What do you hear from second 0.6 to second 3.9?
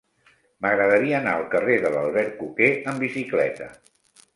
M'agradaria anar al carrer de l'Albercoquer amb bicicleta.